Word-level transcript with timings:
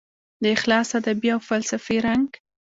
د 0.43 0.43
اخلاص 0.55 0.89
ادبي 0.99 1.29
او 1.35 1.39
فلسفي 1.49 1.97
رنګ 2.07 2.29